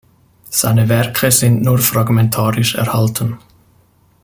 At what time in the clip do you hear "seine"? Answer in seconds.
0.49-0.89